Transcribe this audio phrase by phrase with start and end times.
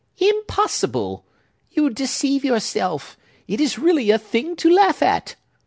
[0.17, 1.25] "Impossible!
[1.69, 3.17] You deceive yourself!
[3.47, 5.35] It is really a thing to laugh at!"